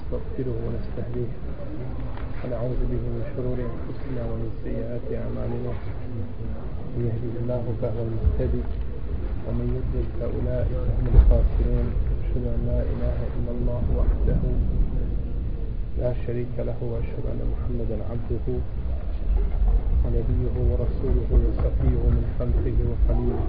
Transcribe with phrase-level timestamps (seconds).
[0.00, 1.30] ونستغفره ونستهديه.
[2.40, 5.72] ونعوذ به من شرور أنفسنا ومن سيئات أعمالنا.
[6.96, 8.64] من يهده الله فهو المهتدي
[9.46, 11.86] ومن يضلل فأولئك هم الخاسرون.
[12.22, 14.42] أشهد أن لا إله إلا الله وحده
[16.00, 18.46] لا شريك له وأشهد أن محمدا عبده
[20.02, 23.44] ونبيه ورسوله وصفيه من خلقه وخليله.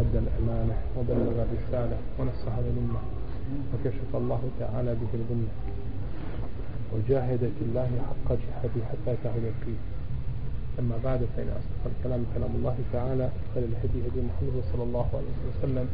[0.00, 3.00] أدى الأمانة وبلغ الرسالة ونصح للأمة
[3.72, 5.52] وكشف الله تعالى به الغمة.
[6.94, 9.78] وجاهد في الله حق جهاده حتى تعالى اليقين
[10.78, 15.36] أما بعد فإن أصدق الكلام كلام الله تعالى خير الهدي هدي محمد صلى الله عليه
[15.48, 15.86] وسلم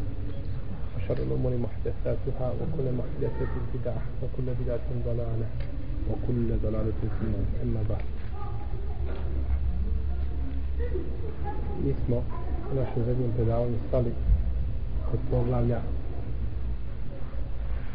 [0.97, 5.49] وشر الأمور محدثاتها وكل محدثة بدعة وكل بدعة ضلالة
[6.11, 7.47] وكل ضلالة في النار.
[7.63, 8.05] أما بعد.
[11.85, 12.17] Mi smo
[12.73, 14.13] u našem zadnjem predavanju stali
[15.11, 15.81] kod poglavlja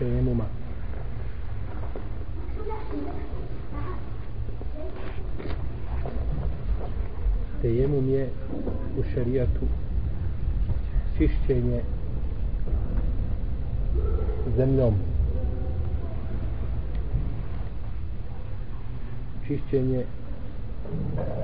[0.01, 0.45] tejemuma.
[7.61, 8.29] Tejemum je
[8.97, 9.65] u šarijatu
[11.17, 11.81] čišćenje
[14.57, 14.93] zemljom.
[19.47, 20.05] Čišćenje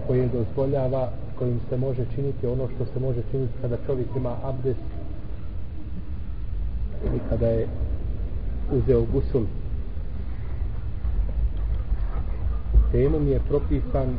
[0.08, 4.88] koje dozvoljava kojim se može činiti ono što se može činiti kada čovjek ima abdest
[7.16, 7.67] i kada je
[8.72, 9.47] uzeo gusul
[12.92, 14.16] temom je propisan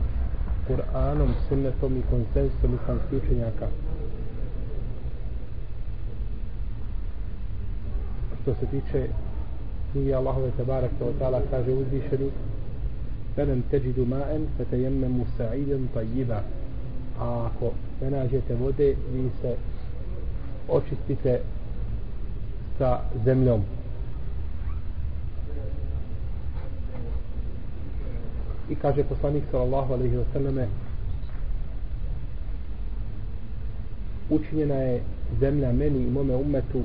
[0.67, 3.67] Kur'anom, sunnetom i konsensom islamskih učenjaka
[8.41, 9.07] što se tiče
[9.91, 12.29] knjige Allahove Tebarak Teotala kaže uzvišeni
[13.37, 16.41] فلم تجدوا ماء فتيمموا سعيدا طيبا
[17.19, 19.55] a ako ne nađete vode vi se
[20.69, 21.39] očistite
[22.77, 23.61] sa zemljom
[28.70, 30.68] i kaže poslanik sallallahu alaihi wa sallame
[34.30, 35.02] učinjena je
[35.40, 36.82] zemlja meni i mome umetu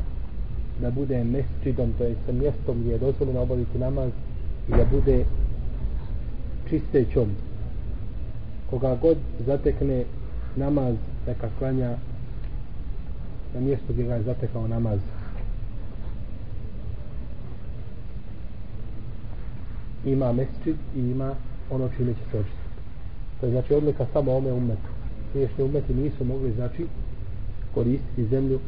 [0.81, 4.11] da bude mesčidom to je sa mjestom gdje je dozvoljeno obaviti namaz
[4.69, 5.25] i da bude
[6.69, 7.29] čistećom.
[8.69, 10.03] Koga god zatekne
[10.55, 10.95] namaz
[11.27, 11.95] neka klanja
[13.53, 14.99] na mjestu gdje ga je zatekao namaz.
[20.05, 21.35] Ima mesčid i ima
[21.71, 22.79] ono čime će se očistiti.
[23.39, 24.89] To je znači odlika samo ome umetu
[25.33, 26.85] priješnje umeti nisu mogli znači
[27.73, 28.59] koristiti zemlju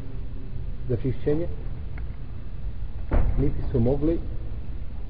[0.90, 1.48] za čišćenje
[3.40, 4.20] niti su mogli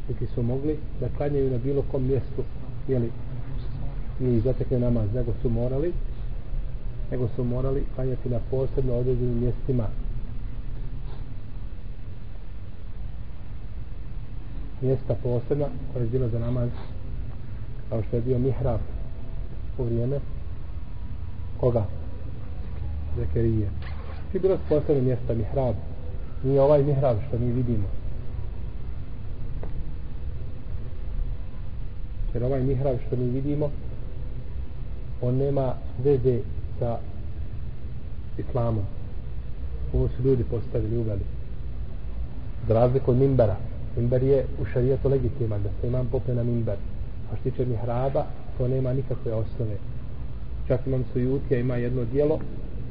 [0.10, 2.44] niti su mogli da klanjaju na bilo kom mjestu
[2.88, 3.12] jeli
[4.20, 5.94] i zatekne namaz nego su morali
[7.12, 9.88] nego su morali klanjati na posebno određenim mjestima.
[14.82, 16.70] Mjesta posebna koja je bila za namaz
[17.96, 18.80] kao što je bio mihrab
[19.78, 20.20] u vrijeme
[21.58, 21.86] koga?
[23.18, 23.70] Zekerije.
[24.34, 25.76] I bilo su posebne mjesta mihrab.
[26.44, 27.88] Nije ovaj mihrab što mi vidimo.
[32.34, 33.70] Jer ovaj mihrab što mi vidimo
[35.22, 35.74] on nema
[36.04, 36.40] veze
[36.80, 36.98] sa
[38.38, 38.84] islamom.
[39.94, 41.26] Ovo su ljudi postavili uveli.
[42.68, 43.56] Za razliku od mimbara.
[43.98, 46.78] Mimbar je u šarijetu legitiman da se imam popne na mimber
[47.32, 48.26] a što tiče mihraba
[48.58, 49.78] to nema nikakve osnove.
[50.68, 52.40] Čak imam sujutija ima jedno dijelo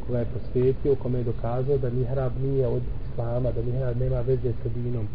[0.07, 4.21] koje je posvetio u kome je dokazao da mihrab nije od islama da mihrab nema
[4.21, 5.09] veze sa dinom.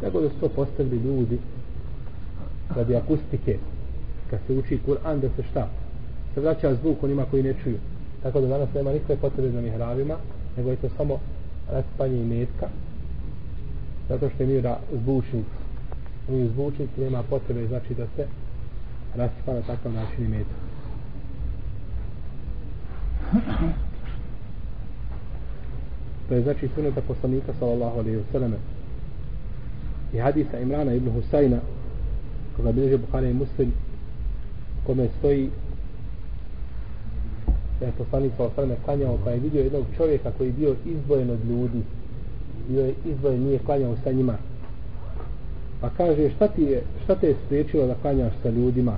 [0.00, 1.38] Tako da su to postavili ljudi
[2.76, 3.58] radi akustike.
[4.30, 5.68] Kad se uči Kur'an da se šta?
[6.34, 7.78] Se vraća zvuk onima koji ne čuju.
[8.22, 10.14] Tako da danas nema nikakve potrebe za mihrabima
[10.56, 11.18] nego je to samo
[11.70, 12.68] raspanje i metka
[14.08, 15.63] zato što je mira zvučnica
[16.28, 18.26] mi zvučnik nema potrebe znači da se
[19.16, 20.64] raspa na takav način i metak.
[26.28, 28.54] To je znači suneta poslanika sallallahu alaihi wa sallam.
[30.12, 31.58] I hadisa Imrana ibn Husayna
[32.56, 33.72] koga bilježe Bukhara i Muslim
[34.86, 35.50] kome stoji
[37.80, 41.30] da je poslanik sa osvrame klanjao pa je vidio jednog čovjeka koji je bio izbojen
[41.30, 41.82] od ljudi.
[42.68, 44.36] Bio je izbojen, nije klanjao sa njima
[45.84, 48.96] pa kaže šta ti je šta te je spriječilo da klanjaš sa ljudima?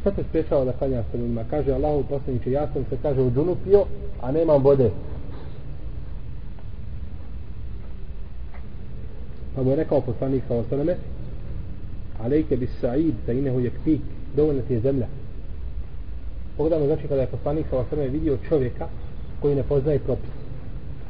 [0.00, 1.44] Šta te spriječalo da klanjaš sa ljudima?
[1.50, 3.84] Kaže Allahu poslaniče ja sam se kaže u džunu pio
[4.20, 4.90] a nemam vode.
[9.54, 10.96] Pa mu je rekao poslanik sa osaname,
[12.24, 14.00] alejke bis sa'id da inehu je yakfik.
[14.36, 15.06] Dovoljna ti je zemlja.
[16.56, 18.88] Pogledamo znači kada je poslanik sa osaname vidio čovjeka
[19.40, 20.30] koji ne poznaje propis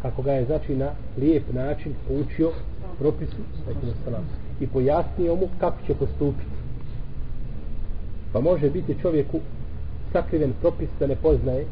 [0.03, 2.51] kako ga je znači na lijep način učio
[3.03, 3.37] propisu
[4.61, 6.51] i pojasnio mu kako će postupiti.
[8.33, 9.41] Pa može biti čovjeku
[10.13, 11.67] sakriven propis da ne poznaje,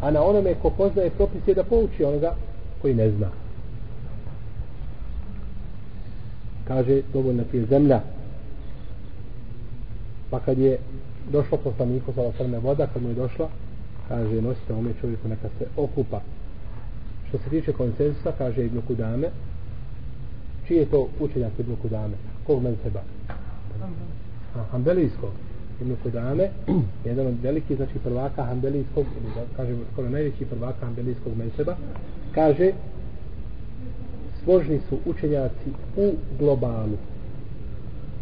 [0.00, 2.34] a na onome ko poznaje propis je da pouči onoga
[2.82, 3.28] koji ne zna.
[6.68, 8.00] Kaže, dovoljna ti je zemlja.
[10.30, 10.78] Pa kad je
[11.32, 13.48] došlo poslaniku sa osrme voda, kad mu je došla,
[14.08, 16.20] kaže, nosite ome čovjeku neka se okupa.
[17.28, 19.30] Što se tiče konsensusa, kaže Ibn Kudame,
[20.68, 22.14] čiji je to učenjak Ibn Kudame?
[22.46, 23.02] Kog men seba?
[24.70, 25.30] Hanbelijskog.
[25.80, 26.50] Ibn Kudame,
[27.04, 31.76] jedan od velikih, znači prvaka Hanbelijskog, ili da kažemo skoro najveći prvaka Hanbelijskog menseba,
[32.34, 32.72] kaže,
[34.44, 36.98] složni su učenjaci u globalu.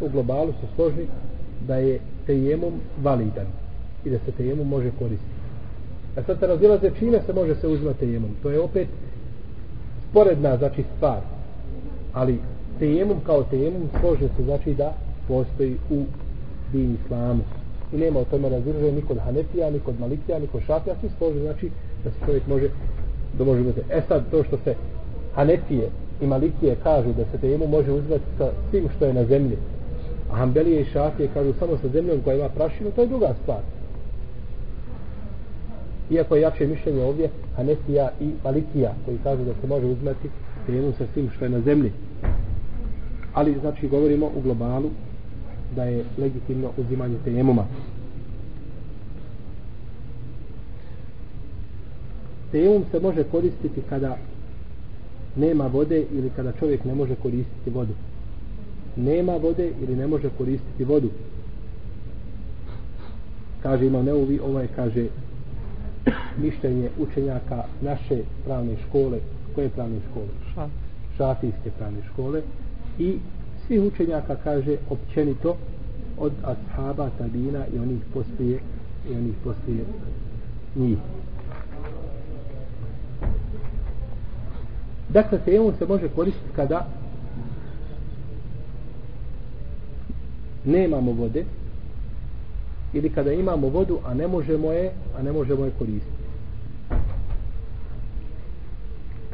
[0.01, 1.07] U globalu su složni
[1.67, 3.47] da je tejemom validan
[4.05, 5.37] i da se tejemom može koristiti.
[6.17, 8.29] A sad se razilaze čime se može se uzmati tejemom.
[8.43, 8.87] To je opet
[10.09, 11.36] sporedna znači stvar.
[12.17, 12.39] Ali
[12.79, 14.93] tejemom kao tejemom složen se znači da
[15.27, 16.03] postoji u
[16.71, 17.43] din islamu.
[17.93, 20.95] I nema o tome razilaze ni kod Hanefija, ni kod Malikija, ni kod Šafija.
[20.99, 21.71] Svi složni znači
[22.03, 22.69] da se čovjek može
[23.37, 23.81] da može uzeti.
[23.89, 24.75] E sad to što se
[25.35, 25.89] Hanefije
[26.21, 29.57] i Malikije kažu da se tejemom može uzeti sa svim što je na zemlji
[30.31, 33.59] a Hanbelije i Šafije kažu samo sa zemljom koja ima prašinu, to je druga stvar.
[36.09, 40.29] Iako je jače mišljenje ovdje Hanefija i Malikija koji kažu da se može uzmeti
[40.67, 41.91] trijenu sa tim što je na zemlji.
[43.33, 44.89] Ali znači govorimo u globalu
[45.75, 47.65] da je legitimno uzimanje tejemuma.
[52.51, 54.17] Tejemum se može koristiti kada
[55.35, 57.93] nema vode ili kada čovjek ne može koristiti vodu
[58.97, 61.09] nema vode ili ne može koristiti vodu
[63.63, 65.07] kaže Imam neuvi ovo kaže
[66.37, 69.19] mišljenje učenjaka naše pravne škole
[69.57, 70.27] koje pravne škole?
[71.17, 72.41] Šafijske pravne škole.
[72.99, 73.17] I
[73.67, 75.55] svih učenjaka kaže općenito
[76.17, 78.59] od ashaba, tabina i onih poslije
[79.09, 79.85] i onih poslije
[80.75, 80.97] njih.
[85.09, 86.87] Dakle se se može koristiti kada
[90.65, 91.45] nemamo vode
[92.93, 96.16] ili kada imamo vodu a ne možemo je a ne možemo je koristiti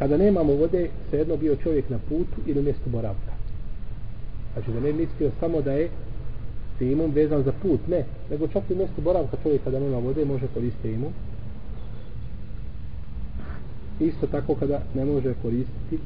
[0.04, 3.32] kada nemamo vode svejedno bio čovjek na putu ili mjestu boravka.
[4.54, 5.90] Znači da ne mislio samo da je
[6.80, 10.48] imam vezan za put ne, nego čak i mjestu boravka čovjek kada nema vode može
[10.54, 11.14] koristiti imam.
[14.00, 15.98] Isto tako kada ne može koristiti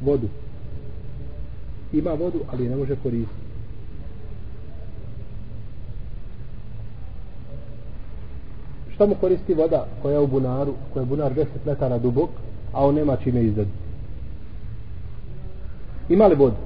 [0.00, 0.28] vodu.
[1.92, 3.39] Ima vodu ali ne može koristiti.
[9.00, 12.30] Šta mu koristi voda koja je u bunaru, koja je bunar 10 metara dubok,
[12.72, 13.70] a on nema čime izdati.
[16.08, 16.56] Ima li vodu?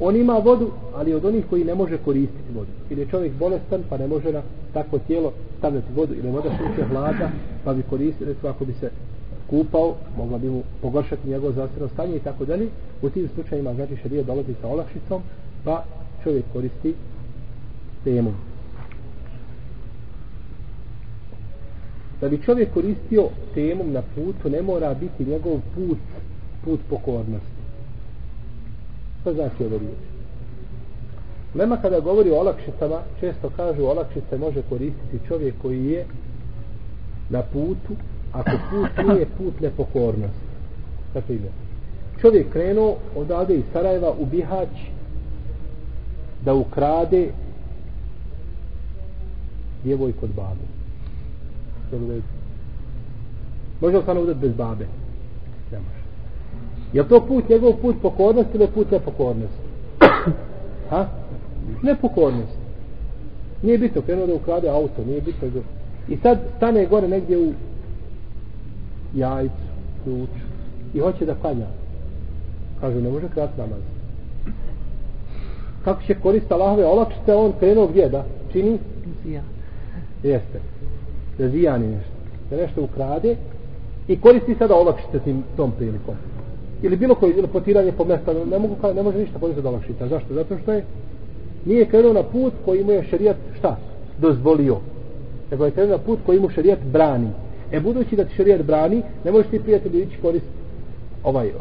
[0.00, 2.70] On ima vodu, ali od onih koji ne može koristiti vodu.
[2.90, 4.42] Ili je čovjek bolestan, pa ne može na
[4.72, 7.30] takvo tijelo stavljati vodu, ili voda suče hlada,
[7.64, 8.90] pa bi koristio, recimo ako bi se
[9.50, 12.68] kupao, mogla bi mu pogoršati njegovo zdravstveno stanje i tako dalje.
[13.02, 15.22] U tim slučajima, znači, šarija dolazi sa olakšicom,
[15.64, 15.84] pa
[16.22, 16.94] čovjek koristi
[18.04, 18.32] temu.
[22.22, 25.98] Da bi čovjek koristio temom na putu ne mora biti njegov put
[26.64, 27.62] put pokornosti.
[29.20, 29.98] Što znači ovo riječ
[31.54, 36.06] Lema kada govori o olakšicama često kažu olakšice može koristiti čovjek koji je
[37.30, 37.92] na putu
[38.32, 40.46] ako put nije put nepokornosti.
[41.14, 41.52] Dakle, na primjer
[42.20, 44.68] čovjek krenuo odavde iz Sarajeva u Bihać
[46.44, 47.28] da ukrade
[49.84, 50.81] djevojku od babu
[51.92, 52.22] jel u redu?
[53.80, 54.86] Može li uzeti bez babe?
[55.72, 56.02] Ne može.
[56.92, 59.62] Je to put, njegov put pokornosti ili put nepokornosti?
[60.90, 61.06] ha?
[61.82, 62.58] Nepokornost.
[63.62, 65.48] Nije bitno, krenuo da ukrade auto, nije bitno.
[65.48, 65.60] Da...
[66.08, 67.52] I sad stane gore negdje u
[69.14, 69.54] jajcu,
[70.04, 70.44] ključu
[70.94, 71.66] i hoće da klanja.
[72.80, 73.80] Kažu, ne može krati namaz.
[75.84, 78.78] Kako će koristiti Allahove olakšice, on krenuo gdje da čini?
[79.26, 79.42] Ja.
[80.22, 80.60] Jeste
[81.38, 82.12] da zijani nešto
[82.50, 83.36] da nešto ukrade
[84.08, 86.14] i koristi sada olakšice tim, tom prilikom.
[86.82, 90.08] Ili bilo koji ili potiranje po mjesta ne, mogu, ne može ništa koristiti od olakšica
[90.08, 90.34] zašto?
[90.34, 90.84] zato što je
[91.64, 93.76] nije krenuo na put koji mu je šarijat šta?
[94.18, 94.76] dozvolio.
[95.50, 97.28] Nego je krenuo na put koji mu šarijat brani.
[97.72, 100.56] E budući da ti šarijat brani ne možeš ti prijatelji ići koristiti
[101.24, 101.54] ovaj, uh,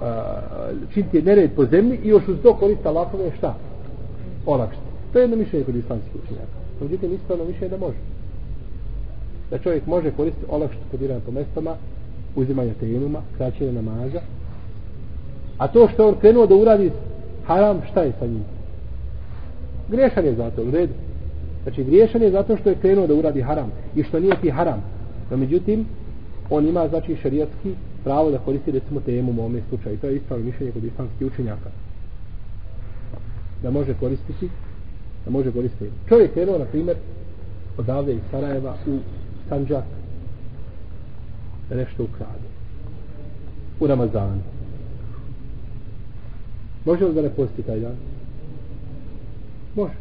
[0.93, 3.55] činiti nered po zemlji i još uz to koristiti Allahove šta?
[4.45, 4.85] olakšice.
[5.13, 6.57] To je jedno mišljenje kod islamskih učenjaka.
[6.81, 7.97] Međutim ispravno mišljenje da može
[9.51, 11.75] da čovjek može koristiti olakšati podiranja po mestama,
[12.35, 14.21] uzimanje tejemuma, kraćenje namaza,
[15.61, 16.91] A to što on krenuo da uradi
[17.45, 18.43] haram, šta je sa njim?
[19.89, 20.93] Griješan je zato, u redu.
[21.63, 24.83] Znači, griješan je zato što je krenuo da uradi haram i što nije ti haram.
[25.31, 25.85] No, međutim,
[26.49, 29.97] on ima, znači, šarijatski pravo da koristi, recimo, temu u ovome slučaju.
[29.97, 31.69] To je ispravno mišljenje kod islamskih učenjaka.
[33.63, 34.49] Da može koristiti,
[35.25, 35.91] da može koristiti.
[36.09, 36.97] Čovjek krenuo, na primjer,
[37.77, 38.97] odavde iz Sarajeva u
[39.51, 39.83] Sanđak
[41.69, 42.47] da nešto ukrade.
[43.79, 44.41] U Ramazanu.
[46.85, 47.95] Može li da ne posti taj dan?
[49.75, 49.93] Može.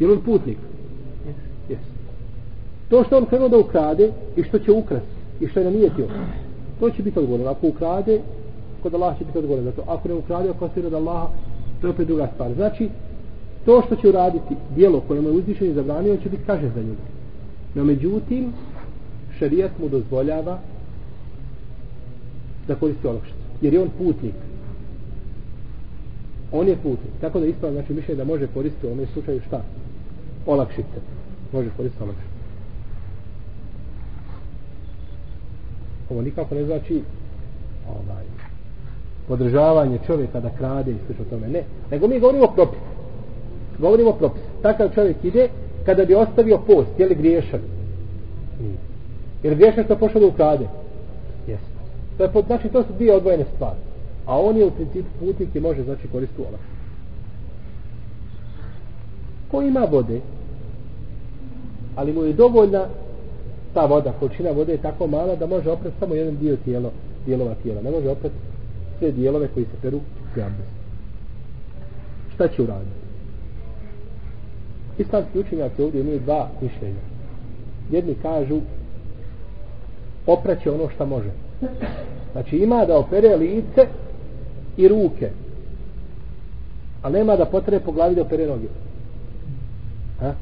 [0.00, 0.58] Je li on putnik?
[1.70, 1.76] Yes.
[2.88, 6.06] To što on krenuo da ukrade i što će ukrasti i što je namijetio,
[6.80, 7.50] to će biti odgovorno.
[7.50, 8.20] Ako ukrade,
[8.82, 9.70] kod Allah će biti odgovorno.
[9.70, 11.28] Zato ako ne ukrade, ako se od Allaha,
[11.80, 12.54] to je opet druga stvar.
[12.54, 12.88] Znači,
[13.64, 16.82] to što će uraditi dijelo koje mu je uzvišen i zabranio, će biti kaže za
[16.82, 17.11] njega.
[17.74, 18.52] No međutim,
[19.38, 20.58] šarijat mu dozvoljava
[22.68, 23.38] da koristi olakšicu.
[23.60, 24.34] Jer je on putnik
[26.52, 27.12] on je putnik.
[27.20, 29.62] Tako da ispravno znači mišljenje da može koristiti u ovom slučaju šta?
[30.46, 30.98] Olakšice.
[31.52, 32.32] Može koristiti olakšice.
[36.10, 37.02] Ovo nikako ne znači
[37.88, 38.24] ovaj,
[39.28, 41.48] podržavanje čovjeka da krade i slično tome.
[41.48, 41.62] Ne.
[41.90, 42.80] Nego mi govorimo propis.
[43.78, 44.42] Govorimo propis.
[44.62, 45.48] Takav čovjek ide
[45.86, 46.90] kada bi ostavio post.
[46.98, 47.60] Je li griješan?
[48.60, 48.76] Nije.
[49.42, 50.64] Jer griješan što pošao da ukrade?
[51.46, 51.66] Jeste.
[52.16, 53.78] To je, znači to su dvije odvojene stvari
[54.26, 56.60] a on je u principu putnik i može znači koristiti olak.
[59.50, 60.20] Ko ima vode,
[61.96, 62.86] ali mu je dovoljna
[63.74, 66.90] ta voda, količina vode je tako mala da može oprati samo jedan dio tijelo,
[67.26, 67.82] dijelova tijela.
[67.82, 68.34] Ne može oprati
[68.98, 70.40] sve dijelove koji se peru u
[72.34, 73.01] Šta će uraditi?
[74.98, 77.00] Islamski učenjaci ovdje imaju dva mišljenja.
[77.90, 78.60] Jedni kažu
[80.26, 81.30] opraće ono što može.
[82.32, 83.86] Znači ima da opere lice
[84.76, 85.30] i ruke.
[87.02, 88.68] A nema da potre po glavi da opere noge.
[90.20, 90.34] Ha?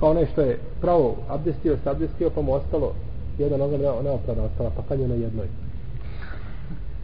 [0.00, 2.94] Kao nešto je pravo abdestio, se abdestio, pa mu ostalo
[3.38, 5.46] jedna noga ne, ne oprana ostala, pa kad je na jednoj.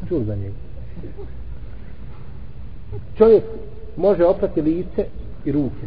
[0.08, 0.54] Čul za njega.
[3.16, 3.44] Čovjek
[3.98, 5.06] može oprati lice
[5.44, 5.86] i ruke,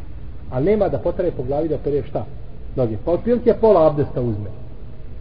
[0.51, 2.25] a nema da potare po glavi da pere šta?
[2.75, 2.97] Noge.
[3.05, 4.49] Pa otprilike pola abdesta uzme.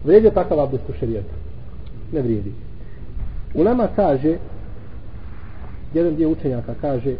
[0.04, 1.35] Vrijedi je takav abdest u šerijetu?
[2.12, 2.52] Ne vrijedi.
[3.54, 4.38] Ulema kaže,
[5.94, 7.16] jedan dio učenjaka kaže,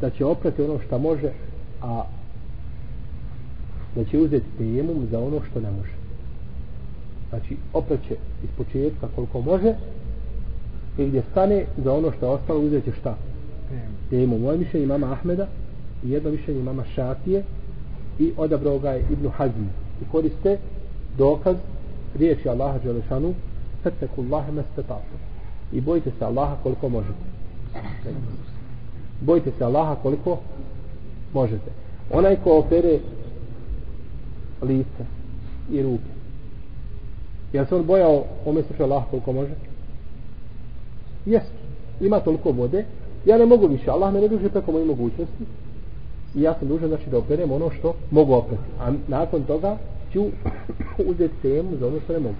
[0.00, 1.30] da će oprati ono što može,
[1.82, 2.04] a
[3.96, 5.92] da će uzeti tejemum za ono što ne može.
[7.30, 9.74] Znači, opraće iz početka koliko može,
[10.98, 13.16] i gdje stane za ono što je ostalo, uzeti će šta?
[14.12, 14.40] Tejemum.
[14.40, 15.46] Moje mišljenje imama Ahmeda,
[16.04, 17.42] i jedno mišljenje imama Šatije,
[18.18, 19.68] i odabrao ga je Ibnu Hazmi.
[20.02, 20.58] I koriste
[21.18, 21.56] dokaz
[22.18, 23.34] riječi Allaha Đelešanu,
[23.82, 25.16] Fateku Allahe mestetatu
[25.72, 27.24] i bojite se Allaha koliko možete.
[29.20, 30.38] Bojite se Allaha koliko
[31.32, 31.70] možete.
[32.10, 32.98] Onaj ko opere
[34.62, 35.04] lice
[35.70, 36.12] i ruke.
[37.52, 39.54] jel se on bojao ome sluša Allaha koliko može?
[41.26, 41.52] jest
[42.00, 42.84] Ima toliko vode.
[43.26, 43.90] Ja ne mogu više.
[43.90, 45.44] Allah me ne duže preko moje mogućnosti.
[46.34, 48.62] I ja sam dužan znači da operem ono što mogu oprati.
[48.80, 49.76] A nakon toga
[50.12, 50.24] ću
[51.06, 52.34] uzeti temu za ono što ne mogu.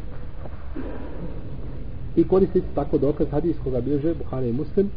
[2.16, 4.90] I koristiti se tako dokaz hadijskog bilježe Buhari i Muslim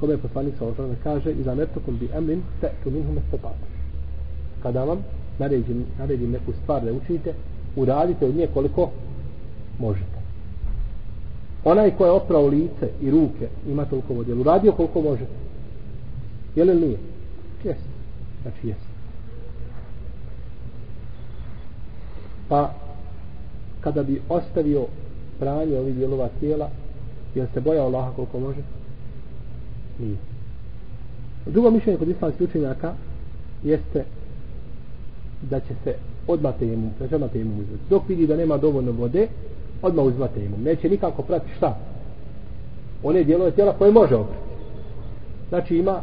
[0.00, 3.12] kome je poslanik sa osrana kaže i za metokom bi emrin te tu minhu.
[4.62, 4.98] Kada vam
[5.38, 7.34] naredim, naredim neku stvar da učinite,
[7.76, 8.90] uradite od nje koliko
[9.78, 10.15] možete.
[11.66, 14.34] Onaj ko je oprao lice i ruke ima toliko vode.
[14.34, 15.26] Uradio koliko može.
[16.56, 16.98] Je li nije?
[17.64, 17.76] Jes.
[18.42, 18.78] Znači jes.
[22.48, 22.70] Pa
[23.80, 24.86] kada bi ostavio
[25.38, 26.70] pranje ovih dijelova tijela
[27.34, 28.60] je se boja Allaha koliko može
[29.98, 30.16] nije
[31.46, 32.94] drugo mišljenje kod islamskih učenjaka
[33.64, 34.04] jeste
[35.50, 35.94] da će se
[36.26, 39.28] odmah temu, da će odmah temu uzeti dok vidi da nema dovoljno vode
[39.82, 40.62] odmah uzma imam.
[40.62, 41.78] neće nikako prati šta
[43.02, 44.46] one dijelove tijela koje može oprati
[45.48, 46.00] znači ima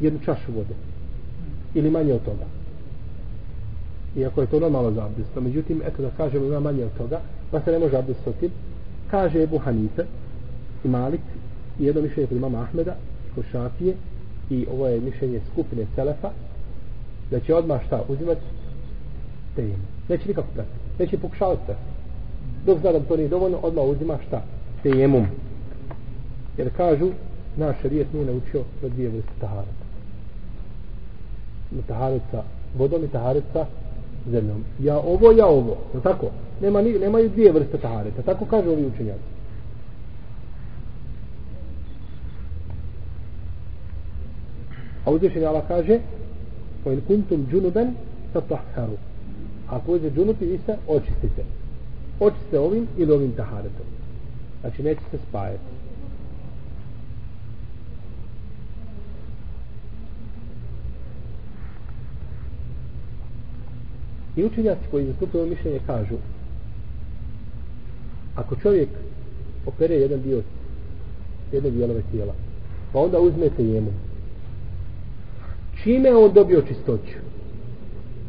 [0.00, 0.74] jednu čašu vode
[1.74, 2.44] ili manje od toga
[4.16, 5.30] iako je to normalno za abdest.
[5.40, 8.50] Međutim, eto da kažemo ima manje od toga, pa se ne može abdestoti.
[9.10, 10.04] Kaže Ebu Hanife
[10.84, 11.20] i Malik
[11.80, 12.96] i jedno mišljenje kod imama Ahmeda,
[13.34, 13.94] kod Šafije
[14.50, 16.30] i ovo je mišljenje skupine Selefa,
[17.30, 18.40] da će odmah šta uzimati
[19.56, 19.91] tejemu.
[20.08, 20.70] Neće nikako prati.
[20.98, 21.80] Neće pokušavati prati.
[22.66, 24.42] Dok zna da to nije dovoljno, odmah uzima šta?
[24.82, 25.26] Tejemum.
[26.58, 27.10] Jer kažu,
[27.56, 29.82] naš šarijet nije naučio da dvije vrste taharata.
[31.88, 32.42] Taharet sa
[32.78, 33.66] vodom i taharet sa
[34.30, 34.64] zemljom.
[34.80, 35.76] Ja ovo, ja ovo.
[35.94, 36.30] No tako?
[36.60, 38.22] Nema, ni, nemaju dvije vrste tahareta.
[38.22, 39.32] Tako kažu ovi učenjaci.
[45.04, 46.00] A uzvišenja Allah kaže
[46.84, 47.92] وَإِنْ كُنْتُمْ جُنُبًا
[48.34, 49.11] džunuben.
[49.72, 51.44] Ako uđe džunupi, vi se očistite.
[52.20, 53.86] Očistite ovim ili ovim taharetom.
[54.60, 55.72] Znači neće se spajati.
[64.36, 66.16] I učenjaci koji zastupaju mišljenje kažu
[68.36, 68.88] ako čovjek
[69.66, 70.42] opere jedan dio
[71.52, 72.34] jedne dijelove tijela
[72.92, 73.92] pa onda uzmete jemu
[75.82, 77.31] čime on dobio čistoću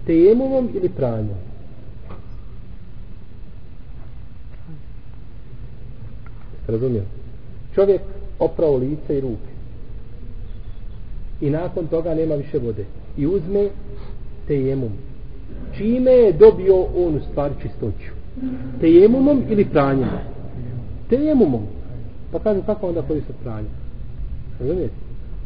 [0.05, 1.37] tejemumom ili pranjom
[6.67, 7.05] razumijem
[7.75, 8.01] čovjek
[8.39, 9.53] oprao lice i ruke.
[11.41, 12.85] I nakon toga nema više vode.
[13.17, 13.69] I uzme
[14.47, 14.91] tejemum.
[15.77, 18.11] Čime je dobio on u stvari čistoću?
[18.79, 20.09] Tejemumom ili pranjem?
[21.09, 21.63] Tejemumom.
[22.31, 23.67] Pa kažem kako onda koristiti pranje?
[24.59, 24.93] razumijete?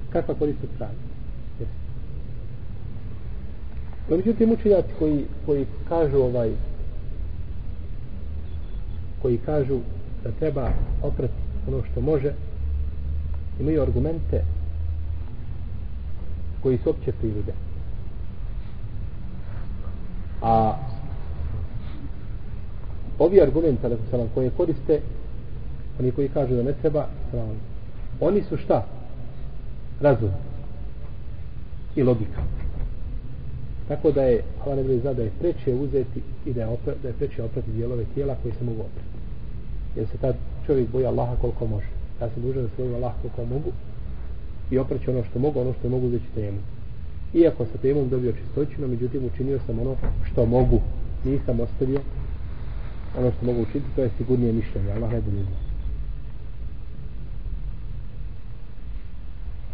[0.09, 1.07] Kakva koristiti pranje pranja
[1.59, 1.67] yes
[4.09, 6.51] no međutim učenjaci koji, koji kažu ovaj
[9.21, 9.79] koji kažu
[10.23, 10.69] da treba
[11.03, 11.33] oprati
[11.67, 12.33] ono što može
[13.59, 14.43] imaju argumente
[16.63, 17.53] koji su opće prirode
[20.41, 20.77] A
[23.19, 25.01] ovi argumenti, salam, koje koriste,
[25.99, 27.59] oni koji kažu da ne treba, salam,
[28.19, 28.85] oni su šta?
[30.01, 30.29] Razum.
[31.95, 32.41] I logika.
[33.87, 37.07] Tako da je, Allah ne bih da je preče uzeti i da je, opre, da
[37.07, 39.09] je preče oprati dijelove tijela koji se mogu oprati.
[39.95, 41.87] Jer se tad čovjek boji Allaha koliko može.
[42.21, 43.71] Ja sam dužan da se boji Allaha koliko mogu
[44.71, 46.57] i opraću ono što mogu, ono što mogu uzeti temu.
[47.33, 49.95] Iako sa temom dobio čistoću, no međutim učinio sam ono
[50.31, 50.81] što mogu,
[51.25, 51.99] nisam ostavio
[53.17, 55.37] ono što mogu učiniti, to je sigurnije mišljenje, Allah ne bude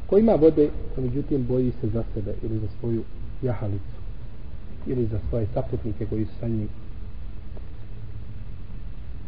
[0.08, 3.04] Ko ima vode, međutim boji se za sebe ili za svoju
[3.42, 4.03] jahalicu
[4.88, 6.70] ili za svoje saputnike koji su sa njim.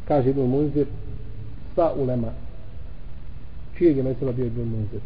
[0.08, 0.88] Kaže Ibn Munzir,
[1.74, 2.32] sva ulema,
[3.78, 5.02] čijeg je mesela bio Ibn Munzir?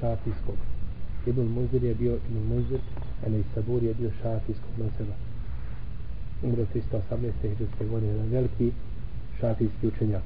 [0.00, 0.56] Šafijskog.
[1.26, 2.80] Ibn Munzir je bio Ibn Munzir,
[3.26, 5.14] a ne Sabur je bio šafijskog mesela.
[6.42, 7.32] Umro 318.
[7.42, 8.72] hijđarske godine, jedan veliki
[9.40, 10.22] šafijski učenjak.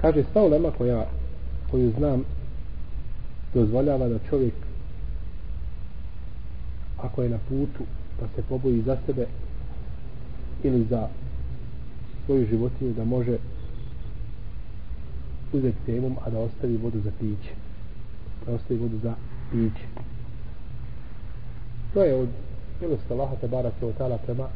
[0.00, 1.06] Kaže, sva ulema koja,
[1.70, 2.24] koju znam,
[3.54, 4.54] dozvoljava da čovjek
[7.02, 7.84] ako je na putu
[8.20, 9.26] pa se poboji za sebe
[10.62, 11.08] ili za
[12.26, 13.38] svoju životinju da može
[15.52, 17.50] uzeti temom a da ostavi vodu za piće
[18.46, 19.14] da ostavi vodu za
[19.50, 19.84] piće.
[21.94, 22.28] To je od
[22.80, 24.48] milosti Allaha te barake od tala prema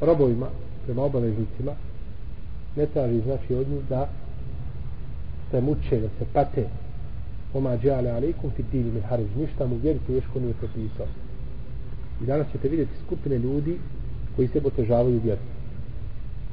[0.00, 0.46] robovima,
[0.84, 1.72] prema obaveznicima.
[2.76, 4.08] ne traži znači od njih da
[5.50, 6.68] se muče, da se pate
[7.54, 11.06] oma džale alaikum fit dini min hariž, ništa mu vjeri teško nije propisao.
[12.22, 13.78] I danas ćete vidjeti skupine ljudi
[14.36, 15.40] koji se potežavaju vjeru.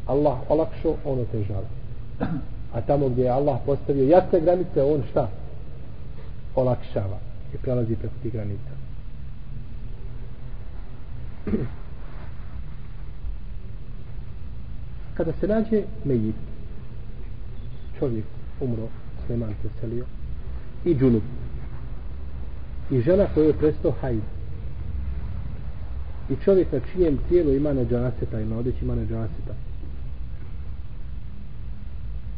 [0.06, 1.68] Allah olakšo, on otežava.
[2.74, 5.30] A tamo gdje je Allah postavio jasne granice, on šta?
[6.56, 7.20] olakšava
[7.54, 8.72] i prelazi preko tih granica.
[15.14, 16.36] Kada se nađe mejit,
[18.00, 18.26] čovjek
[18.62, 18.88] umro,
[19.26, 20.06] sleman se selio,
[20.86, 21.22] i džunub,
[22.92, 24.22] i žena koja je prestao hajd,
[26.30, 29.54] i čovjek na čijem tijelu ima neđaseta i na odeći ima neđaseta,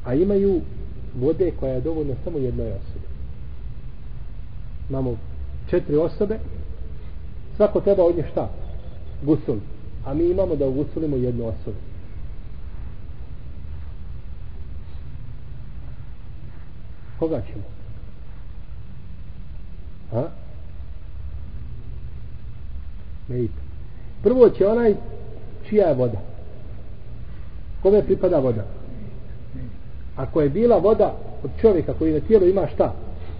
[0.05, 0.61] a imaju
[1.19, 3.07] vode koja je dovoljna samo jednoj osobi.
[4.89, 5.17] Imamo
[5.69, 6.39] četiri osobe.
[7.55, 8.49] Svako treba od nje šta?
[9.23, 9.57] Gusul.
[10.05, 11.77] A mi imamo da ugusulimo jednu osobu.
[17.19, 17.76] Koga ćemo?
[20.13, 20.23] A
[23.27, 23.51] Mejit.
[24.23, 24.95] prvo će onaj
[25.69, 26.21] čija je voda
[27.81, 28.65] kome pripada voda
[30.15, 32.93] ako je bila voda od čovjeka koji na tijelu ima šta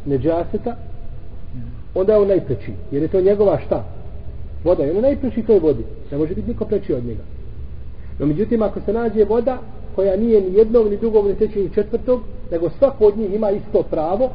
[0.06, 0.76] neđaseta
[2.00, 2.72] onda je on najpreći.
[2.92, 3.84] Jer je to njegova šta?
[4.64, 4.86] Voda.
[4.86, 5.84] I on najpreći toj vodi.
[6.12, 7.24] Ne može biti niko preći od njega.
[8.20, 9.58] No međutim, ako se nađe voda
[9.96, 13.52] koja nije ni jednog, ni drugog, ni trećeg, ni četvrtog, nego svako od njih ima
[13.52, 14.30] isto pravo,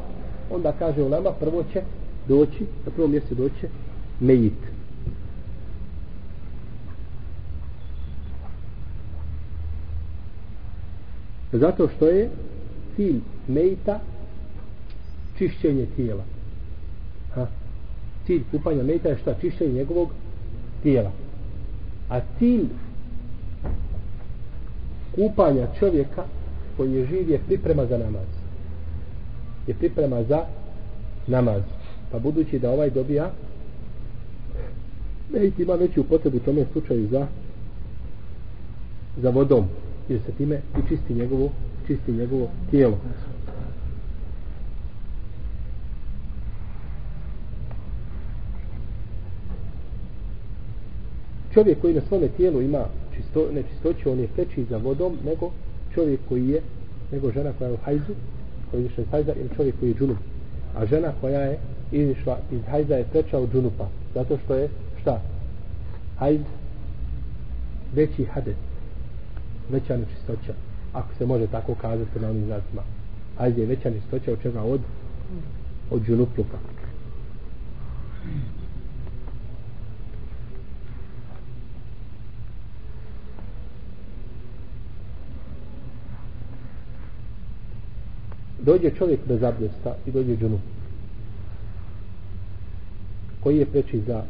[0.51, 1.81] onda kaže u nama, prvo će
[2.27, 3.67] doći, na prvom mjestu doće,
[4.19, 4.53] mejit.
[11.51, 12.29] Zato što je
[12.95, 13.99] cilj mejita
[15.37, 16.23] čišćenje tijela.
[17.35, 17.47] Ha?
[18.25, 19.35] cilj kupanja mejita je šta?
[19.41, 20.09] Čišćenje njegovog
[20.83, 21.11] tijela.
[22.09, 22.65] A cilj
[25.15, 26.23] kupanja čovjeka
[26.77, 28.27] koji je živ je priprema za namaz.
[29.67, 30.45] Je priprema za
[31.27, 31.61] namaz.
[32.13, 33.31] Pa budući da ovaj dobija
[35.31, 37.27] mejt ima veću potrebu u tome slučaju za
[39.21, 39.65] za vodom
[40.09, 41.49] jer se time i čisti njegovo
[41.87, 42.97] čisti njegovo tijelo.
[51.53, 55.51] Čovjek koji na svome tijelu ima čisto, nečistoću, on je preči za vodom nego
[55.93, 56.61] čovjek koji je
[57.11, 58.13] nego žena koja je u hajzu
[58.71, 60.17] koji je iz hajza ili čovjek koji je džunum
[60.75, 61.59] a žena koja je
[61.93, 63.87] izišla iz hajza je preča od džunupa.
[64.13, 64.69] Zato što je
[65.01, 65.21] šta?
[66.19, 66.41] Hajz
[67.95, 68.55] veći hades
[69.69, 70.53] veća nečistoća
[70.93, 72.81] ako se može tako kazati na onim znacima.
[73.37, 74.61] Hajz je veća nečistoća od čega?
[74.61, 74.81] Od
[75.91, 76.57] od džunupluka.
[88.59, 90.59] Dođe čovjek bez abdesta i dođe džunu
[93.43, 94.23] koji je preči za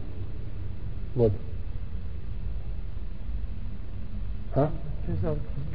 [1.15, 1.35] vodu?
[4.53, 4.69] Ha?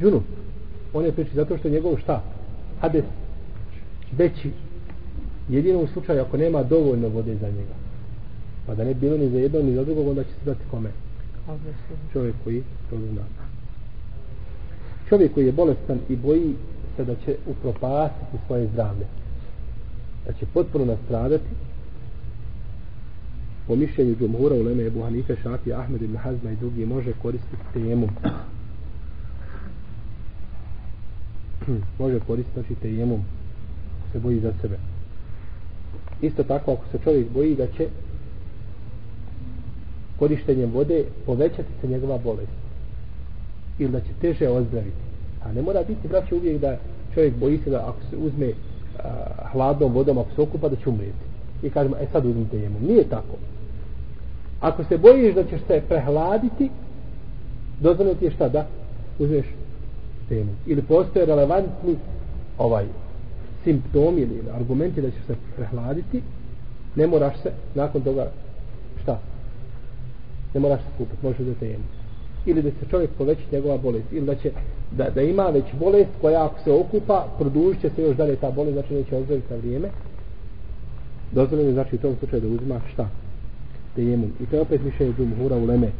[0.01, 0.21] džunu
[0.93, 2.23] on je preči zato što je njegov šta?
[2.81, 3.07] Abdest
[4.11, 4.51] veći.
[5.49, 7.75] Jedino u slučaju ako nema dovoljno vode za njega.
[8.65, 10.89] Pa da ne bilo ni za jedno ni za drugog onda će se dati kome?
[12.13, 13.21] Čovjek koji to zna.
[15.09, 16.55] Čovjek koji je bolestan i boji
[16.95, 19.05] se da će upropastiti svoje zdravlje.
[20.25, 21.45] Da će potpuno nastradati
[23.69, 27.63] po mišljenju Džumhura u Leme Ebu Hanife, Šafija, Ahmed ibn Hazma i drugi može koristiti
[27.73, 28.07] temu.
[31.99, 33.19] može koristiti znači temu
[34.11, 34.77] se boji za sebe.
[36.21, 37.87] Isto tako ako se čovjek boji da će
[40.19, 42.57] korištenjem vode povećati se njegova bolest
[43.79, 44.97] ili da će teže ozdraviti
[45.43, 46.77] A ne mora biti, braće, uvijek da
[47.13, 49.09] čovjek boji se da ako se uzme a,
[49.51, 51.25] hladnom vodom, ako se okupa, da će umreti.
[51.63, 52.79] I kažemo, e sad uzmite jemu.
[52.79, 53.37] Nije tako.
[54.61, 56.69] Ako se bojiš da ćeš se prehladiti,
[57.79, 58.67] dozvoljeno ti je šta da
[59.19, 59.45] uzmeš
[60.29, 60.51] temu.
[60.65, 61.95] Ili postoje relevantni
[62.57, 62.85] ovaj
[63.63, 66.21] simptomi ili argumenti da ćeš se prehladiti,
[66.95, 68.31] ne moraš se nakon toga
[69.01, 69.19] šta?
[70.53, 71.83] Ne moraš se kupiti, možeš uzeti temu
[72.45, 74.51] ili da se čovjek poveći njegova bolest ili da će
[74.91, 78.51] da, da ima već bolest koja ako se okupa produžit će se još dalje ta
[78.51, 79.89] bolest znači neće ozdraviti na vrijeme
[81.31, 83.09] dozvoljeno je znači u tom slučaju da uzima šta
[83.95, 85.91] tejemum i to je opet mišljenje džumhura u leme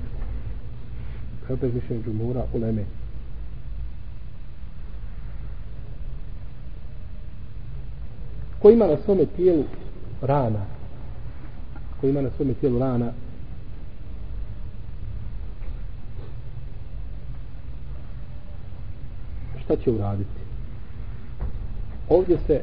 [1.47, 2.83] to je opet mišljenje džumhura u leme
[8.61, 9.63] ko ima na svome tijelu
[10.21, 10.65] rana
[12.01, 13.11] ko ima na svome tijelu rana
[19.69, 20.39] šta će uraditi?
[22.09, 22.61] Ovdje se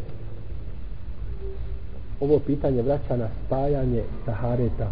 [2.20, 4.90] ovo pitanje vraća na spajanje tahareta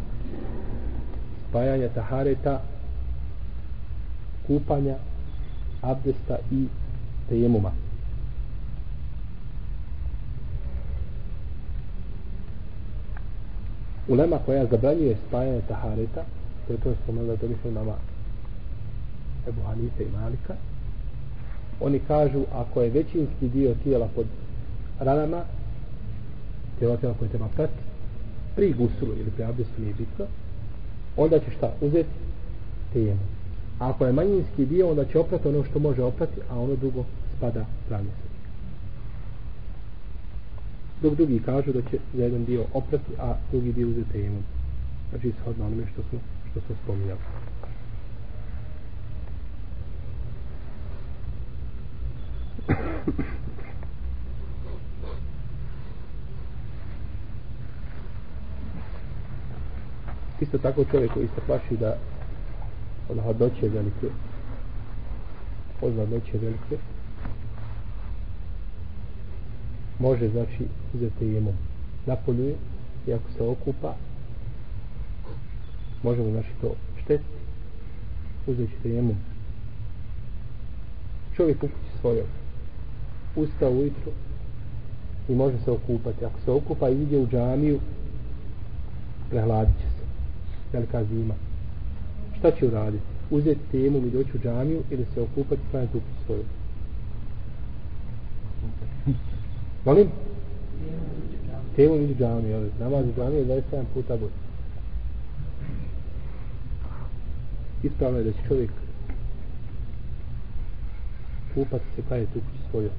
[1.55, 2.61] spajanja tahareta,
[4.47, 4.97] kupanja,
[5.83, 6.67] abdesta i
[7.29, 7.71] tejemuma.
[14.09, 16.25] Ulema koja zabranjuje spajanje tahareta,
[16.67, 17.95] to je to spomenula, to mislim nama
[19.49, 20.55] Ebu Hanife i Malika,
[21.81, 24.27] oni kažu ako je većinski dio tijela pod
[25.01, 25.45] ranama
[26.79, 27.83] tijelo tijela koje treba prati
[28.57, 30.27] pri gusulu ili pri abdestu nije bitno
[31.17, 32.09] onda će šta uzeti
[32.93, 33.21] tijemu
[33.79, 37.05] a ako je manjinski dio onda će oprati ono što može oprati a ono drugo
[37.37, 38.11] spada pravnje
[41.03, 44.43] dok drugi kažu da će za jedan dio oprati a drugi dio uzeti tijemu
[45.11, 46.19] znači shodno onome što smo,
[46.51, 47.21] što smo spominjali.
[60.45, 61.97] Isto tako čovjek koji se plaši da
[63.09, 64.07] od hladnoće velike
[65.81, 66.77] od hladnoće velike
[69.99, 71.53] može znači uzeti jemu
[72.07, 72.55] napoljuje
[73.07, 73.95] i ako se okupa
[76.03, 77.41] možemo znači to štetiti
[78.47, 79.15] uzeti ćete jemu
[81.37, 82.27] čovjek u kući svojom
[83.37, 84.13] ustao ujutru
[85.29, 86.25] i može se okupati.
[86.25, 87.81] Ako se okupa i ide u džamiju,
[89.31, 89.94] prehladit će se
[90.75, 91.35] velika zima.
[92.39, 93.05] Šta će uraditi?
[93.31, 96.45] Uzeti temu i doći u džamiju ili se okupati kada je tu postoje?
[99.85, 100.09] Molim?
[101.77, 104.45] Temu i džamiju, ali namaz u džamiju je 27 puta bolje.
[107.83, 108.71] Ispravno je da će čovjek
[111.55, 112.91] kupati se kada je tu postoje.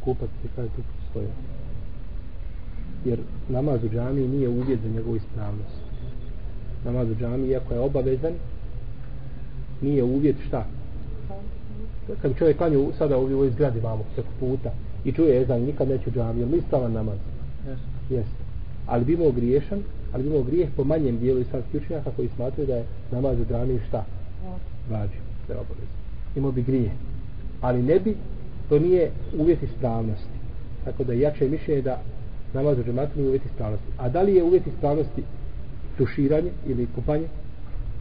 [0.00, 1.28] Kupati se kada je tu postoje.
[3.04, 5.78] Jer namaz u džamiji nije uvjet za njegovu ispravnost.
[6.84, 8.32] Namaz u džamiji, iako je obavezan,
[9.82, 10.66] nije uvjet šta?
[12.22, 14.70] Kad čovjek klanju sada u ovoj zgradi vamo, preko puta,
[15.04, 17.18] i čuje ezan, nikad neće u džamiju, ili ispravan namaz?
[17.68, 18.14] Jeste.
[18.14, 18.42] Jeste.
[18.86, 19.82] Ali bi imao griješan,
[20.12, 23.44] ali bi imao grijeh po manjem dijelu islamskih učenjaka koji smatruju da je namaz u
[23.44, 24.04] džamiji šta?
[24.90, 25.98] Vađi, da je obavezan.
[26.36, 26.90] Imao bi grije.
[27.60, 28.16] Ali ne bi,
[28.68, 30.38] to nije uvjet ispravnosti.
[30.84, 32.02] Tako da jače mišljenje da
[32.54, 33.86] namaz u džematu nije uvjet ispravnosti.
[33.98, 35.22] A da li je uvjet ispravnosti
[35.98, 37.28] tuširanje ili kupanje?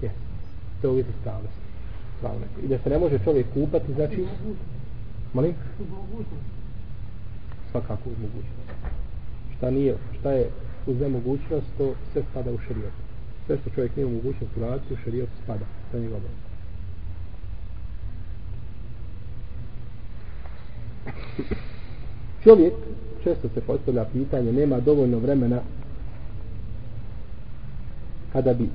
[0.02, 0.20] Jeste.
[0.82, 1.68] To je uvjet ispravnosti.
[2.20, 2.46] Pravno.
[2.64, 4.26] I da se ne može čovjek kupati, znači...
[5.34, 5.54] Molim?
[7.72, 8.70] Svakako uz mogućnost.
[9.58, 10.50] Šta nije, šta je
[10.88, 12.94] uz nemogućnost, to sve spada u šarijet.
[13.46, 15.66] Sve što čovjek nije u mogućnost uraditi, u šarijet spada.
[15.92, 16.30] To nije dobro.
[22.44, 22.74] Čovjek,
[23.28, 25.62] često se postavlja pitanje, nema dovoljno vremena
[28.34, 28.70] kada bi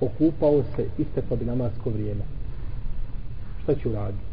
[0.00, 2.22] okupao se isteklo bi namasko vrijeme.
[3.62, 4.24] Šta će uraditi?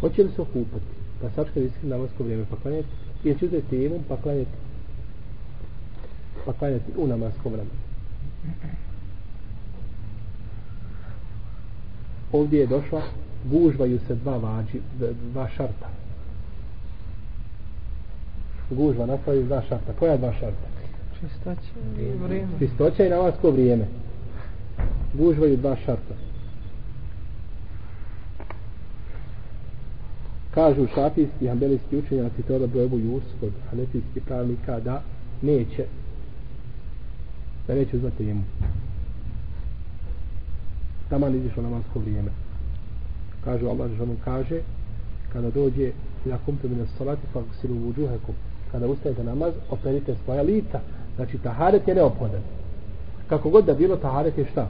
[0.00, 0.84] Hoće li se okupati?
[1.20, 2.88] Pa sačka isteklo namasko vrijeme pa klanjati?
[3.24, 4.50] Ili će uzeti imum pa klanjati?
[6.46, 7.70] Pa klanjati u namasko vrijeme.
[12.32, 13.02] Ovdje je došla,
[13.50, 14.80] gužvaju se dva vađi,
[15.32, 15.88] dva šarta.
[18.70, 19.92] Gužva napravi dva šarta.
[19.98, 20.68] Koja dva šarta?
[21.20, 22.52] Čistoća i vrijeme.
[22.58, 23.84] Čistoća i namasko vrijeme.
[25.14, 26.14] Gužvaju dva šarta.
[30.54, 35.02] Kažu šafijski i hambelijski učenjaci to da brojebu Jus kod hanefijskih pravnika da
[35.42, 35.84] neće
[37.66, 38.42] da neće uzmati jemu.
[41.10, 42.30] Taman izišlo namasko vrijeme.
[43.44, 44.60] Kažu Allah žanu kaže
[45.32, 45.92] kada dođe
[46.26, 48.34] ila kumtu mine salati pa silu vuđuhekum
[48.72, 50.80] kada ustajete namaz operite svoja lica
[51.18, 52.40] Znači, taharet je neophodan.
[53.28, 54.68] Kako god da bilo, taharet je šta?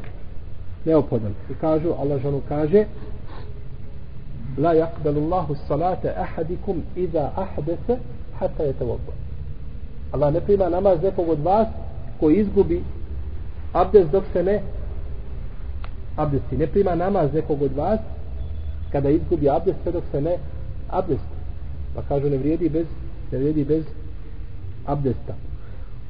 [0.84, 1.34] Neophodan.
[1.50, 2.84] I kažu, Allah žanu kaže,
[4.58, 7.98] La yakbalu Allahu salate ahadikum iza ahdese
[8.38, 9.12] hata je tevobo.
[10.12, 11.68] Allah ne prima namaz nekog od vas
[12.20, 12.82] koji izgubi
[13.72, 14.62] abdes dok se ne
[16.16, 16.56] abdesti.
[16.56, 18.00] Ne prima namaz nekog od vas
[18.92, 20.36] kada izgubi abdes sve dok se ne
[20.90, 21.36] abdesti.
[21.94, 22.86] Pa kažu ne vrijedi bez
[23.32, 23.84] ne vrijedi bez
[24.86, 25.34] abdesta.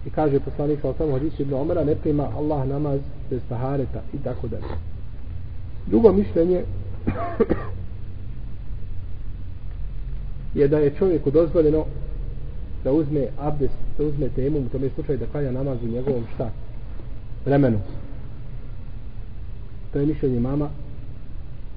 [0.07, 3.00] I kaže poslanik sa osam hadisu ibn Omara ne prima Allah namaz
[3.31, 4.64] bez tahareta i tako dalje.
[5.87, 6.64] Drugo mišljenje
[10.54, 11.85] je da je čovjeku dozvoljeno
[12.85, 16.50] da uzme abdest, da uzme temu, u tome slučaju da klanja namaz u njegovom šta?
[17.44, 17.78] Vremenu.
[19.92, 20.68] To je mišljenje mama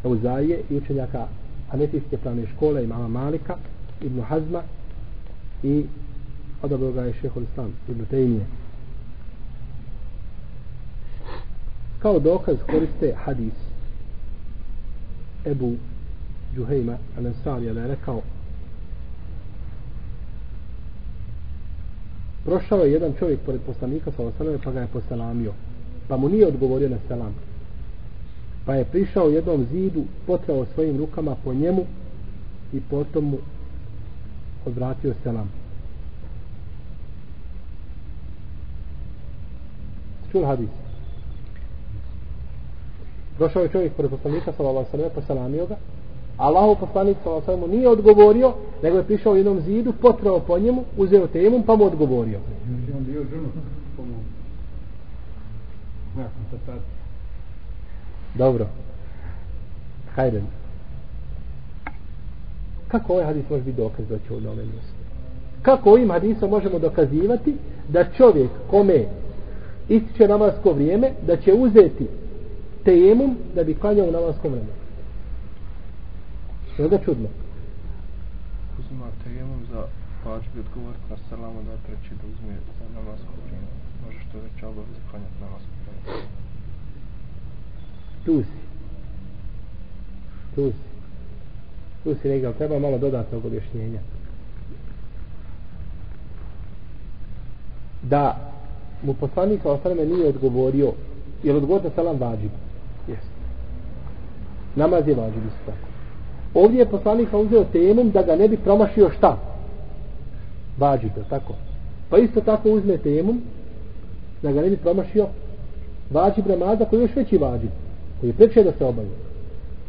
[0.03, 1.27] Euzaije i učenjaka
[1.69, 3.55] Hanefijske pravne škole i mama Malika,
[4.01, 4.63] Ibn Hazma
[5.63, 5.85] i
[6.61, 8.45] odabro ga je šehol Islam Ibn Tejmije.
[11.99, 13.53] Kao dokaz koriste hadis
[15.45, 15.75] Ebu
[16.55, 18.21] Džuhejma Al-Ansarija da je rekao
[22.45, 25.53] prošao je jedan čovjek pored poslanika sa osaleme pa ga je poselamio
[26.07, 27.35] pa mu nije odgovorio na selam
[28.65, 31.85] pa je prišao jednom zidu potrao svojim rukama po njemu
[32.73, 33.37] i potom mu
[34.65, 35.51] odvratio selam.
[40.31, 40.69] Čuli hadis?
[43.39, 45.75] Došao je čovjek pored poslanika sallallahu alejhi ve sellem poselamio ga.
[46.37, 51.27] Allahu poslanik sallallahu alejhi nije odgovorio nego je prišao jednom zidu potrao po njemu uzeo
[51.27, 52.39] temu pa mu odgovorio.
[52.97, 53.23] On bio
[58.35, 58.67] dobro.
[60.15, 60.41] Hajde
[62.91, 65.01] kako ovaj hadis može biti dokaz da će u nome mjestu
[65.61, 67.55] kako ovim hadisom možemo dokazivati
[67.87, 69.05] da čovjek kome
[69.89, 72.07] ističe namasko vrijeme da će uzeti
[72.83, 74.81] tejemum da bi klanjao u namaskom vremenu.
[76.73, 77.27] Što je da čudno?
[78.79, 79.83] Uzima tejemum za
[80.23, 83.67] pa će bi odgovoriti na salamu da treći da uzme za namasko vrijeme.
[84.05, 86.25] Može što već obavez klanjati namasko vrijeme.
[88.25, 88.57] Tu si.
[90.55, 90.90] Tu si.
[92.03, 93.99] Tu si negdje, treba malo dodatnog objašnjenja.
[98.01, 98.51] Da
[99.03, 100.93] mu poslanik sa osaleme nije odgovorio
[101.43, 102.51] je li odgovor na salam vađib?
[103.07, 103.23] Yes.
[104.75, 105.87] Namaz je vađib isto tako.
[106.53, 109.37] Ovdje je poslanik sa uzeo temom da ga ne bi promašio šta?
[110.77, 111.53] Vađib, tako.
[112.09, 113.41] Pa isto tako uzme temom
[114.41, 115.27] da ga ne bi promašio
[116.11, 117.69] vađib namaza koji je još veći vađib
[118.19, 119.09] koji je preče da se obavi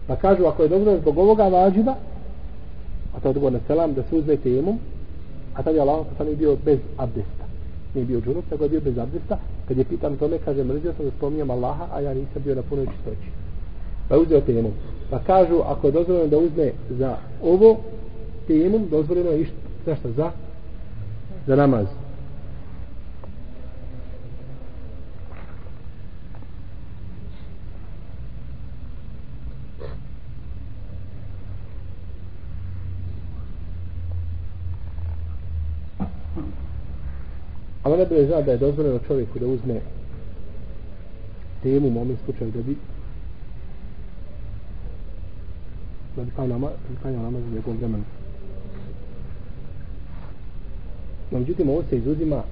[0.07, 1.95] pa kažu ako je dozvoljeno zbog ovoga vađiba
[3.15, 4.79] a to je odgovor na selam da se uzme temom
[5.55, 7.45] a tad je Allah pa nije bio bez abdesta.
[7.95, 9.39] Nije bio džunup nego je bio bez abdesta.
[9.69, 12.63] Kad je pitan tome kaže mrzio sam da spominjam Allaha a ja nisam bio na
[12.63, 13.29] punoj čistoći.
[14.09, 14.73] Pa je uzeo temom.
[15.11, 17.77] Pa kažu ako je dozvoljeno da uzme za ovo
[18.47, 19.55] temom dozvoljeno je išta
[19.87, 20.09] za šta?
[20.17, 20.31] Za
[21.47, 21.87] za namaz.
[37.93, 39.81] Ali ne zna da je dozvoljeno čovjeku da uzme
[41.63, 42.77] temu u ovom slučaju da bi
[46.17, 48.05] da bi kao nama, da bi kao za njegovom vremenu.
[51.31, 52.43] No, međutim, ovo se izuzima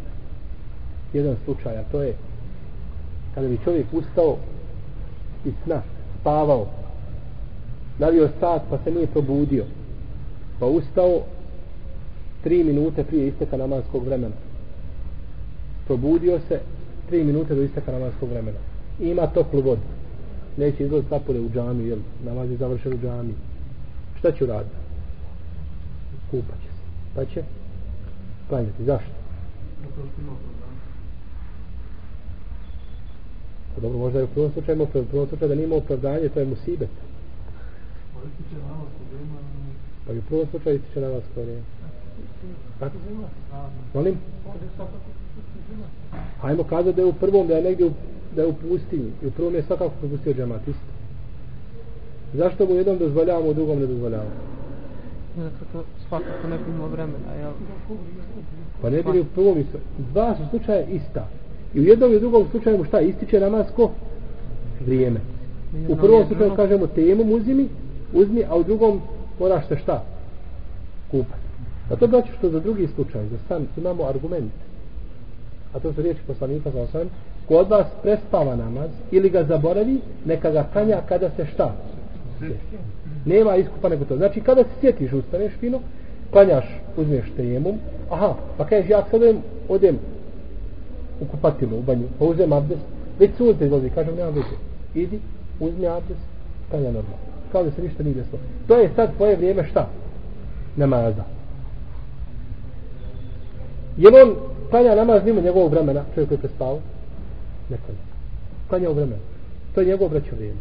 [1.12, 2.14] jedan slučaj, a to je
[3.34, 4.36] kada bi čovjek ustao
[5.44, 5.82] iz sna,
[6.20, 6.66] spavao,
[7.98, 9.64] navio sat pa se nije probudio,
[10.58, 11.22] pa ustao
[12.42, 14.49] tri minute prije isteka namanskog vremena.
[15.90, 16.60] Probudio se
[17.08, 18.58] tri minute do isteka namanskog vremena.
[19.00, 19.80] I ima toplu vodu.
[20.56, 23.34] Neće izgled sapore u džami, jer namaz je završen u džami.
[24.18, 24.76] Šta će uraditi?
[26.30, 26.82] Kupat će se.
[27.14, 27.42] Pa će
[28.48, 28.84] klanjati.
[28.84, 29.10] Zašto?
[33.74, 36.46] Pa dobro, možda je u prvom slučaju, u prvom slučaju da nima opravdanje, to je
[36.46, 36.90] musibet.
[40.06, 41.24] Pa i u prvom slučaju ističe na vas
[42.78, 42.96] Kako?
[43.94, 44.14] Molim?
[46.40, 47.90] Hajmo kazati da je u prvom, da je negdje u,
[48.36, 49.12] da je u pustinji.
[49.22, 50.90] I u prvom je svakako propustio džemat, isto.
[52.34, 54.30] Zašto mu jednom dozvoljavamo, u drugom ne dozvoljavamo?
[55.36, 57.52] Zato to svakako ne bi imao vremena, jel?
[58.82, 59.64] Pa ne bi u prvom i
[60.12, 61.28] dva su slučaje ista.
[61.74, 63.90] I u jednom i u drugom slučaju mu šta ističe namasko
[64.86, 65.20] vrijeme.
[65.88, 67.68] U prvom slučaju kažemo temu uzimi,
[68.12, 69.00] uzmi, a u drugom
[69.40, 70.04] moraš se šta?
[71.10, 71.39] Kupati.
[71.90, 74.52] A to znači što za drugi slučaj, za san imamo argument.
[75.74, 77.08] A to su riječi poslanika za osam.
[77.48, 81.74] Ko od vas prespava namaz ili ga zaboravi, neka ga kanja kada se šta?
[83.24, 84.16] Nema iskupa nego to.
[84.16, 85.80] Znači kada se sjetiš, ustaneš fino,
[86.30, 86.64] klanjaš,
[86.96, 87.78] uzmeš tejemum,
[88.10, 89.36] aha, pa kažeš ja sad odem,
[89.68, 89.98] odem
[91.20, 92.82] u kupatilu, u banju, pa uzem abdest,
[93.18, 94.56] već sunce izlazi, kažem nema veze,
[94.94, 95.20] idi,
[95.60, 96.20] uzmi abdest,
[96.70, 97.16] klanja normalno.
[97.52, 98.38] Kao da se ništa nije desilo.
[98.68, 99.88] To je sad tvoje vrijeme šta?
[100.76, 101.39] Namaza.
[104.00, 104.34] Je on
[104.70, 106.78] klanja namaz mimo njegovog vremena, čovjek koji je prespao?
[107.68, 108.00] Ne klanja.
[108.68, 109.22] Klanja u vremenu.
[109.74, 110.58] To je njegov braćo vrijeme.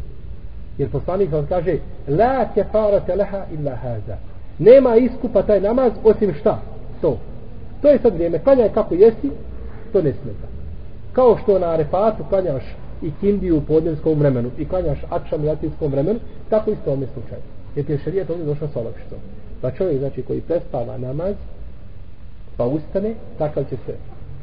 [0.78, 4.16] Jer poslanik vam kaže La kefarate leha illa haza.
[4.58, 6.60] Nema iskupa taj namaz osim šta?
[7.00, 7.18] To.
[7.82, 8.40] To je sad vrijeme.
[8.58, 9.30] je kako jesi,
[9.92, 10.48] to ne smeta.
[11.12, 12.62] Kao što na arefatu klanjaš
[13.02, 17.42] i kindiju u podnjenskom vremenu i klanjaš akšam i latinskom vremenu, tako isto ovome slučaju.
[17.76, 19.18] Jer ti je šarijet ovdje došao sa olakšicom.
[19.60, 21.34] Pa čovjek znači koji prespava namaz,
[22.60, 23.94] pa ustane, takav će se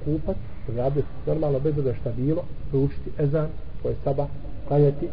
[0.05, 0.35] kupat,
[0.77, 3.47] raditi normalno bez da šta bilo, proučiti ezan,
[3.83, 4.27] to je saba,
[4.67, 5.09] klanjati,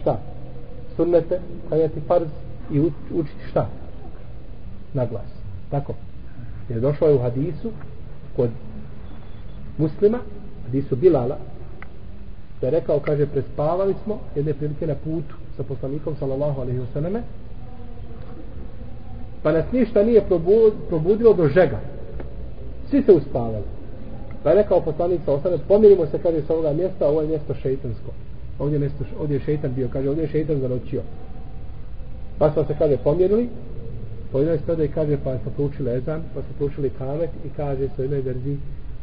[0.00, 0.18] šta?
[0.96, 2.28] Sunnete, klanjati farz
[2.72, 3.68] i učiti šta?
[4.94, 5.30] Na glas.
[5.70, 5.94] Tako.
[6.68, 7.70] Jer došlo je u hadisu
[8.36, 8.50] kod
[9.78, 10.18] muslima,
[10.64, 11.38] hadisu Bilala,
[12.60, 16.92] da je rekao, kaže, prespavali smo jedne prilike na putu sa poslanikom, sallallahu alaihi wa
[16.92, 17.22] sallame,
[19.42, 20.24] pa nas ništa nije
[20.88, 21.95] probudilo do žega.
[22.90, 23.64] Svi se uspavali.
[24.42, 27.54] Pa je rekao poslanik sa osanem, pomirimo se, kaže, sa ovoga mjesta, ovo je mjesto
[27.54, 28.10] šeitansko.
[28.58, 31.02] Ovdje, mjesto, ovdje je šeitan bio, kaže, ovdje je šeitan zanoćio.
[32.38, 33.48] Pa smo se, kaže, pomirili,
[34.32, 38.02] po jednoj stode kaže, pa smo proučili ezan, pa smo proučili kamet i kaže se
[38.02, 38.56] jednoj verzi,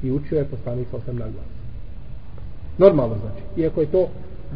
[0.04, 1.46] i učio je poslanik sa osam na glas.
[2.78, 3.62] Normalno znači.
[3.62, 4.08] Iako je to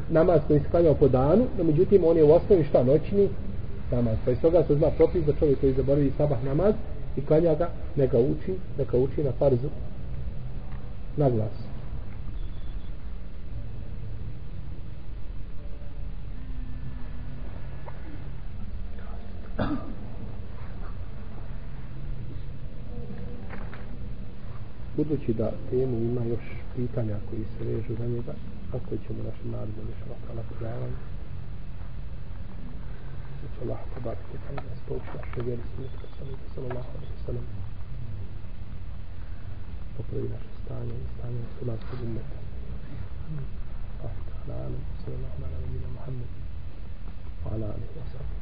[0.09, 3.29] namaz koji se klanjao po danu, no međutim on je u osnovi šta noćni
[3.91, 4.15] namaz.
[4.25, 6.73] Pa iz toga se zna propis da čovjek koji zaboravi sabah namaz
[7.17, 9.69] i klanja ga, neka uči, neka uči na farzu
[11.17, 11.51] na glas.
[24.97, 26.39] Budući da temu ima još
[26.75, 28.33] pitanja koji se vežu za njega,
[28.71, 31.16] kako ćemo našim narodom još ovakva na
[33.37, 36.07] predavanje, da će Allah pobariti kada nas pouči naše vjeri smutno,
[36.55, 37.45] sallallahu alaihi wa sallam,
[39.97, 42.37] popravi naše stanje i stanje muslimanskog umeta.
[44.03, 44.15] Allah
[44.47, 45.85] ta'ala, sallallahu alaihi
[47.97, 48.36] wa sallam,